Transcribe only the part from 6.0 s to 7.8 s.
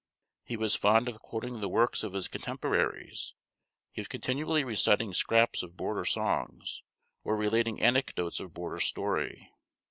songs, or relating